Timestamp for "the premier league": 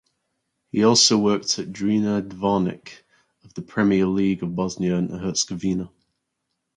3.53-4.41